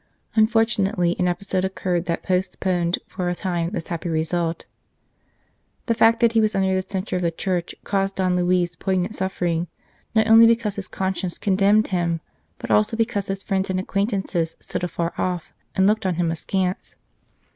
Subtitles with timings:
[0.33, 4.65] Unfortunately, an episode occurred that post poned for a time this happy result.
[5.85, 8.75] The fact that he was under the censure of the Church caused Don Luis.
[8.75, 9.67] poignant suffering,
[10.15, 12.19] not only because his conscience condemned him,
[12.57, 16.95] but also because his friends and acquaintances stood afar off, and looked on him askance.